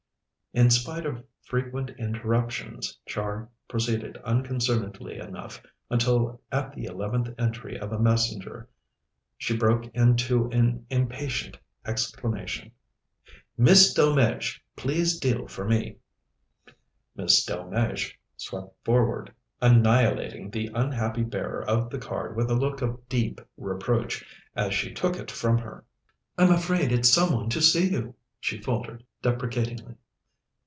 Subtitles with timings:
[0.53, 7.93] In spite of frequent interruptions, Char proceeded unconcernedly enough, until at the eleventh entry of
[7.93, 8.67] a messenger
[9.37, 12.73] she broke into an impatient exclamation:
[13.57, 15.99] "Miss Delmege, please deal for me!"
[17.15, 23.07] Miss Delmege swept forward, annihilating the unhappy bearer of the card with a look of
[23.07, 25.85] deep reproach, as she took it from her.
[26.37, 29.95] "I'm afraid it's some one to see you," she faltered deprecatingly.